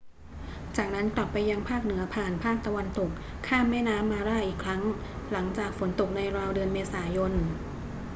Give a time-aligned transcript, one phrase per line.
[0.77, 3.09] จากนั้นกลับไปยังภาคเหนือผ่านภาคตะวันตก
[3.47, 4.81] ข้ามแม่น้ำมาร่าอีกครั้ง
[5.31, 7.31] หลังจากฝนตกในราวเดือนเมษายน